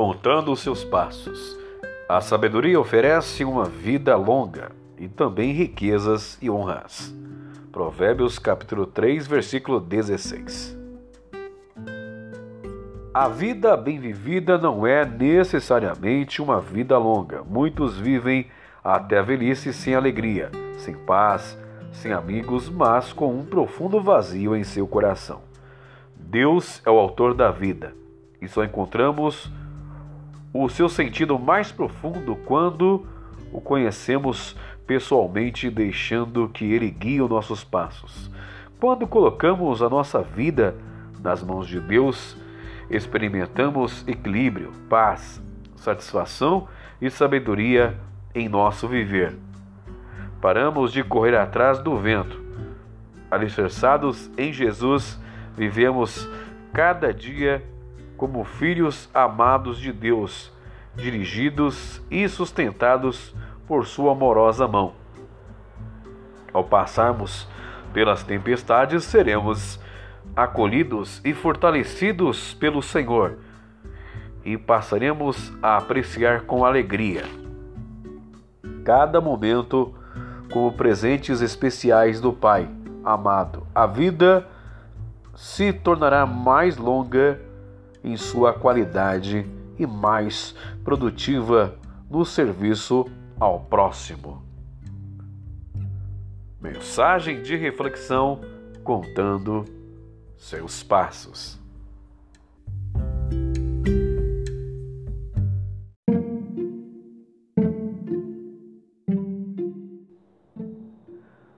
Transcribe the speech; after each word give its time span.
contando 0.00 0.50
os 0.50 0.60
seus 0.60 0.82
passos. 0.82 1.58
A 2.08 2.22
sabedoria 2.22 2.80
oferece 2.80 3.44
uma 3.44 3.66
vida 3.66 4.16
longa 4.16 4.72
e 4.96 5.06
também 5.06 5.52
riquezas 5.52 6.38
e 6.40 6.48
honras. 6.48 7.14
Provérbios 7.70 8.38
capítulo 8.38 8.86
3, 8.86 9.26
versículo 9.26 9.78
16. 9.78 10.74
A 13.12 13.28
vida 13.28 13.76
bem 13.76 14.00
vivida 14.00 14.56
não 14.56 14.86
é 14.86 15.04
necessariamente 15.04 16.40
uma 16.40 16.62
vida 16.62 16.96
longa. 16.96 17.44
Muitos 17.44 17.98
vivem 17.98 18.46
até 18.82 19.18
a 19.18 19.22
velhice 19.22 19.70
sem 19.70 19.94
alegria, 19.94 20.50
sem 20.78 20.94
paz, 20.94 21.58
sem 21.92 22.10
amigos, 22.10 22.70
mas 22.70 23.12
com 23.12 23.34
um 23.34 23.44
profundo 23.44 24.00
vazio 24.00 24.56
em 24.56 24.64
seu 24.64 24.88
coração. 24.88 25.42
Deus 26.16 26.80
é 26.86 26.90
o 26.90 26.98
autor 26.98 27.34
da 27.34 27.50
vida 27.50 27.94
e 28.40 28.48
só 28.48 28.64
encontramos 28.64 29.52
o 30.52 30.68
seu 30.68 30.88
sentido 30.88 31.38
mais 31.38 31.70
profundo 31.70 32.36
quando 32.44 33.06
o 33.52 33.60
conhecemos 33.60 34.56
pessoalmente, 34.86 35.70
deixando 35.70 36.48
que 36.48 36.64
ele 36.64 36.90
guie 36.90 37.22
os 37.22 37.30
nossos 37.30 37.62
passos. 37.62 38.30
Quando 38.80 39.06
colocamos 39.06 39.82
a 39.82 39.88
nossa 39.88 40.22
vida 40.22 40.74
nas 41.22 41.42
mãos 41.42 41.68
de 41.68 41.78
Deus, 41.78 42.36
experimentamos 42.88 44.06
equilíbrio, 44.08 44.72
paz, 44.88 45.40
satisfação 45.76 46.66
e 47.00 47.08
sabedoria 47.08 47.96
em 48.34 48.48
nosso 48.48 48.88
viver. 48.88 49.36
Paramos 50.40 50.92
de 50.92 51.04
correr 51.04 51.36
atrás 51.36 51.78
do 51.78 51.96
vento. 51.96 52.40
Alicerçados 53.30 54.30
em 54.36 54.52
Jesus, 54.52 55.20
vivemos 55.56 56.28
cada 56.72 57.12
dia 57.12 57.62
como 58.20 58.44
filhos 58.44 59.08
amados 59.14 59.78
de 59.78 59.90
Deus, 59.90 60.52
dirigidos 60.94 62.02
e 62.10 62.28
sustentados 62.28 63.34
por 63.66 63.86
Sua 63.86 64.12
amorosa 64.12 64.68
mão. 64.68 64.92
Ao 66.52 66.62
passarmos 66.62 67.48
pelas 67.94 68.22
tempestades, 68.22 69.04
seremos 69.04 69.80
acolhidos 70.36 71.22
e 71.24 71.32
fortalecidos 71.32 72.52
pelo 72.52 72.82
Senhor 72.82 73.38
e 74.44 74.58
passaremos 74.58 75.50
a 75.62 75.78
apreciar 75.78 76.42
com 76.42 76.62
alegria 76.62 77.24
cada 78.84 79.18
momento 79.18 79.94
como 80.52 80.72
presentes 80.72 81.40
especiais 81.40 82.20
do 82.20 82.34
Pai 82.34 82.68
amado. 83.02 83.66
A 83.74 83.86
vida 83.86 84.46
se 85.34 85.72
tornará 85.72 86.26
mais 86.26 86.76
longa 86.76 87.48
em 88.02 88.16
sua 88.16 88.52
qualidade 88.52 89.46
e 89.78 89.86
mais 89.86 90.54
produtiva 90.84 91.76
no 92.08 92.24
serviço 92.24 93.06
ao 93.38 93.60
próximo. 93.60 94.42
Mensagem 96.60 97.42
de 97.42 97.56
reflexão 97.56 98.40
contando 98.84 99.64
seus 100.36 100.82
passos. 100.82 101.58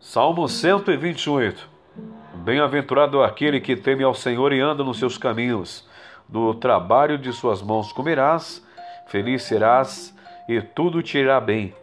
Salmo 0.00 0.48
128 0.48 1.68
Bem-aventurado 2.42 3.22
aquele 3.22 3.60
que 3.60 3.76
teme 3.76 4.02
ao 4.02 4.14
Senhor 4.14 4.52
e 4.52 4.60
anda 4.60 4.82
nos 4.82 4.98
seus 4.98 5.18
caminhos 5.18 5.87
do 6.28 6.52
trabalho 6.54 7.16
de 7.16 7.32
suas 7.32 7.62
mãos 7.62 7.92
comerás, 7.92 8.64
feliz 9.06 9.42
serás 9.44 10.14
e 10.48 10.60
tudo 10.60 11.02
te 11.02 11.18
irá 11.18 11.40
bem. 11.40 11.74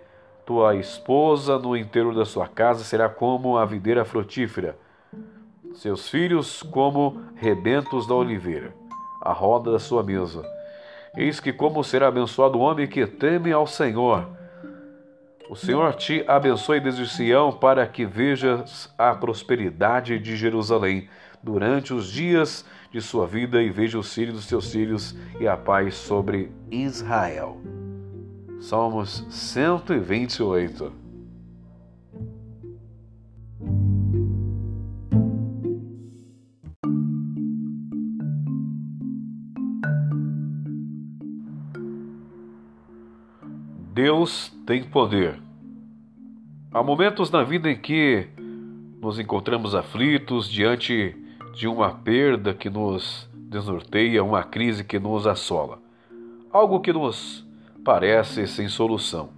Tua 0.45 0.75
esposa 0.75 1.57
no 1.57 1.75
inteiro 1.75 2.13
da 2.13 2.23
sua 2.23 2.47
casa 2.47 2.83
será 2.83 3.09
como 3.09 3.57
a 3.57 3.65
videira 3.65 4.05
frutífera, 4.05 4.77
seus 5.73 6.07
filhos 6.07 6.61
como 6.61 7.19
rebentos 7.35 8.07
da 8.07 8.13
oliveira, 8.13 8.73
a 9.21 9.33
roda 9.33 9.71
da 9.71 9.79
sua 9.79 10.03
mesa. 10.03 10.43
Eis 11.17 11.39
que 11.39 11.51
como 11.51 11.83
será 11.83 12.07
abençoado 12.07 12.59
o 12.59 12.61
homem 12.61 12.87
que 12.87 13.07
teme 13.07 13.51
ao 13.51 13.65
Senhor. 13.65 14.27
O 15.47 15.55
Senhor 15.55 15.93
te 15.93 16.23
abençoe 16.27 16.79
desde 16.79 17.07
Sião 17.07 17.51
para 17.51 17.85
que 17.85 18.05
vejas 18.05 18.91
a 18.97 19.13
prosperidade 19.13 20.17
de 20.17 20.35
Jerusalém 20.35 21.07
durante 21.41 21.93
os 21.93 22.11
dias 22.11 22.65
de 22.91 22.99
sua 22.99 23.27
vida 23.27 23.61
e 23.61 23.69
veja 23.69 23.99
os 23.99 24.11
filhos 24.11 24.35
dos 24.35 24.45
seus 24.45 24.71
filhos 24.71 25.15
e 25.39 25.47
a 25.47 25.55
paz 25.55 25.95
sobre 25.95 26.51
Israel. 26.71 27.61
Salmos 28.59 29.25
128. 29.29 30.91
Deus 43.95 44.51
tem 44.65 44.83
poder. 44.83 45.39
Há 46.69 46.83
momentos 46.83 47.31
na 47.31 47.43
vida 47.43 47.71
em 47.71 47.77
que 47.77 48.27
nos 49.01 49.17
encontramos 49.17 49.73
aflitos 49.73 50.49
diante 50.49 51.15
de 51.53 51.65
uma 51.65 51.91
perda 51.91 52.53
que 52.53 52.69
nos 52.69 53.29
desnorteia, 53.33 54.21
uma 54.21 54.43
crise 54.43 54.83
que 54.83 54.99
nos 54.99 55.25
assola, 55.25 55.79
algo 56.51 56.81
que 56.81 56.91
nos 56.91 57.47
parece 57.85 58.45
sem 58.47 58.67
solução. 58.67 59.29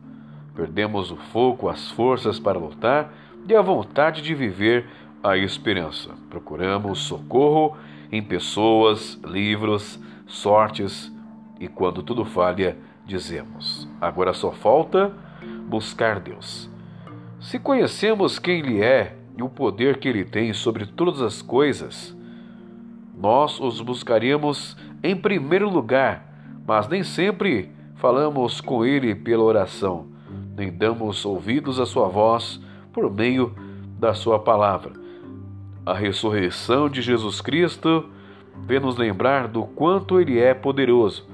Perdemos 0.55 1.11
o 1.11 1.17
foco, 1.17 1.69
as 1.69 1.91
forças 1.91 2.39
para 2.39 2.57
lutar 2.57 3.13
e 3.47 3.53
a 3.53 3.61
vontade 3.61 4.23
de 4.23 4.33
viver 4.33 4.87
a 5.23 5.37
esperança. 5.37 6.09
Procuramos 6.31 6.97
socorro 7.01 7.77
em 8.11 8.23
pessoas, 8.23 9.21
livros, 9.23 9.99
sortes 10.25 11.13
e 11.59 11.67
quando 11.67 12.01
tudo 12.01 12.25
falha, 12.25 12.75
dizemos: 13.07 13.87
agora 13.99 14.33
só 14.33 14.51
falta 14.51 15.11
buscar 15.67 16.19
Deus. 16.19 16.69
Se 17.39 17.57
conhecemos 17.57 18.37
quem 18.37 18.59
Ele 18.59 18.81
é 18.83 19.17
e 19.37 19.43
o 19.43 19.49
poder 19.49 19.97
que 19.97 20.07
ele 20.07 20.25
tem 20.25 20.51
sobre 20.51 20.85
todas 20.85 21.21
as 21.21 21.41
coisas, 21.43 22.17
nós 23.15 23.59
os 23.59 23.79
buscaríamos 23.79 24.75
em 25.03 25.15
primeiro 25.15 25.69
lugar, 25.69 26.25
mas 26.67 26.87
nem 26.87 27.03
sempre 27.03 27.71
falamos 27.95 28.59
com 28.59 28.83
ele 28.83 29.13
pela 29.13 29.43
oração, 29.43 30.07
nem 30.55 30.71
damos 30.71 31.23
ouvidos 31.23 31.79
à 31.79 31.85
sua 31.85 32.07
voz 32.07 32.59
por 32.91 33.13
meio 33.13 33.55
da 33.99 34.13
sua 34.15 34.39
palavra. 34.39 34.93
A 35.85 35.93
ressurreição 35.93 36.89
de 36.89 37.01
Jesus 37.01 37.39
Cristo 37.39 38.09
vem 38.65 38.79
nos 38.79 38.97
lembrar 38.97 39.47
do 39.47 39.63
quanto 39.63 40.19
ele 40.19 40.39
é 40.39 40.53
poderoso. 40.53 41.27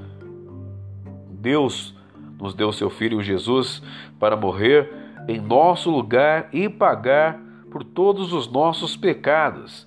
Deus 1.44 1.94
nos 2.40 2.54
deu 2.54 2.72
seu 2.72 2.90
filho 2.90 3.22
Jesus 3.22 3.84
para 4.18 4.38
morrer 4.38 4.90
em 5.28 5.42
nosso 5.42 5.92
lugar 5.92 6.48
e 6.54 6.70
pagar 6.70 7.38
por 7.70 7.84
todos 7.84 8.32
os 8.32 8.50
nossos 8.50 8.96
pecados. 8.96 9.86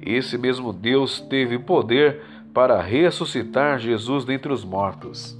Esse 0.00 0.36
mesmo 0.36 0.70
Deus 0.70 1.18
teve 1.18 1.58
poder 1.58 2.22
para 2.52 2.80
ressuscitar 2.82 3.78
Jesus 3.78 4.26
dentre 4.26 4.52
os 4.52 4.64
mortos. 4.64 5.38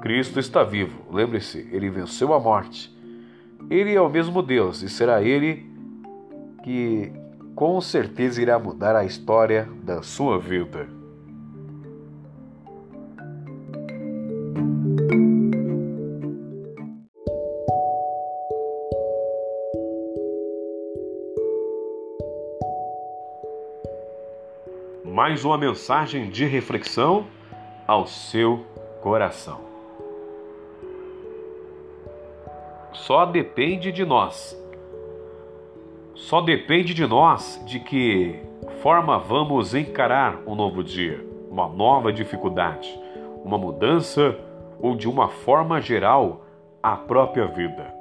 Cristo 0.00 0.38
está 0.38 0.62
vivo, 0.62 1.12
lembre-se, 1.12 1.68
ele 1.72 1.90
venceu 1.90 2.32
a 2.32 2.40
morte. 2.40 2.92
Ele 3.68 3.94
é 3.94 4.00
o 4.00 4.08
mesmo 4.08 4.42
Deus 4.42 4.82
e 4.82 4.88
será 4.88 5.22
ele 5.22 5.66
que 6.62 7.12
com 7.54 7.80
certeza 7.80 8.40
irá 8.40 8.58
mudar 8.58 8.94
a 8.94 9.04
história 9.04 9.68
da 9.82 10.02
sua 10.02 10.38
vida. 10.38 11.01
Mais 25.04 25.44
uma 25.44 25.58
mensagem 25.58 26.30
de 26.30 26.44
reflexão 26.44 27.26
ao 27.86 28.06
seu 28.06 28.64
coração. 29.02 29.60
Só 32.92 33.26
depende 33.26 33.90
de 33.90 34.04
nós. 34.04 34.56
Só 36.14 36.40
depende 36.40 36.94
de 36.94 37.04
nós 37.04 37.60
de 37.66 37.80
que 37.80 38.38
forma 38.80 39.18
vamos 39.18 39.74
encarar 39.74 40.40
um 40.46 40.54
novo 40.54 40.84
dia, 40.84 41.24
uma 41.50 41.68
nova 41.68 42.12
dificuldade, 42.12 42.88
uma 43.44 43.58
mudança 43.58 44.38
ou 44.80 44.94
de 44.94 45.08
uma 45.08 45.28
forma 45.28 45.80
geral 45.80 46.44
a 46.80 46.96
própria 46.96 47.46
vida. 47.46 47.92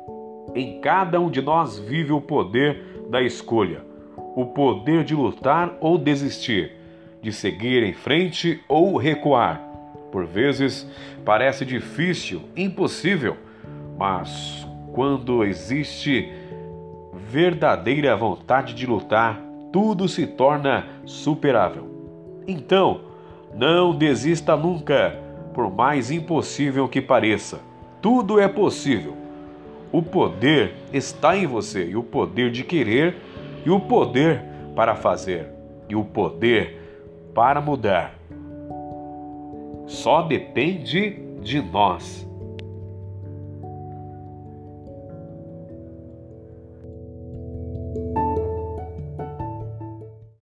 Em 0.54 0.80
cada 0.80 1.20
um 1.20 1.32
de 1.32 1.42
nós 1.42 1.80
vive 1.80 2.14
o 2.14 2.22
poder 2.22 3.06
da 3.10 3.24
escolha, 3.24 3.84
o 4.36 4.46
poder 4.46 5.04
de 5.04 5.16
lutar 5.16 5.76
ou 5.82 5.98
desistir 5.98 6.81
de 7.22 7.32
seguir 7.32 7.84
em 7.84 7.94
frente 7.94 8.62
ou 8.68 8.98
recuar. 8.98 9.62
Por 10.12 10.26
vezes 10.26 10.88
parece 11.24 11.64
difícil, 11.64 12.42
impossível, 12.56 13.38
mas 13.98 14.68
quando 14.92 15.44
existe 15.44 16.32
verdadeira 17.14 18.16
vontade 18.16 18.74
de 18.74 18.86
lutar, 18.86 19.42
tudo 19.72 20.08
se 20.10 20.28
torna 20.28 20.86
superável. 21.06 21.88
Então, 22.46 23.02
não 23.54 23.96
desista 23.96 24.56
nunca, 24.58 25.18
por 25.54 25.74
mais 25.74 26.12
impossível 26.12 26.90
que 26.90 27.02
pareça. 27.02 27.60
Tudo 28.02 28.40
é 28.40 28.48
possível. 28.48 29.16
O 29.92 30.02
poder 30.02 30.74
está 30.92 31.38
em 31.38 31.46
você, 31.46 31.86
e 31.86 31.96
o 31.96 32.04
poder 32.04 32.52
de 32.52 32.64
querer, 32.64 33.16
e 33.66 33.70
o 33.70 33.80
poder 33.80 34.42
para 34.76 34.96
fazer, 34.96 35.48
e 35.88 35.96
o 35.96 36.04
poder 36.04 36.81
para 37.34 37.62
mudar. 37.62 38.16
Só 39.88 40.22
depende 40.22 41.20
de 41.42 41.62
nós. 41.62 42.28